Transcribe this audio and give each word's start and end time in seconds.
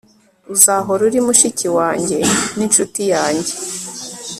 uzahora 0.53 1.01
uri 1.07 1.19
mushiki 1.27 1.67
wanjye 1.77 2.17
n'inshuti 2.57 3.01
yanjye 3.13 3.53